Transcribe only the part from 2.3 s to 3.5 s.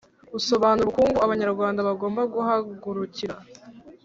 guhagurukira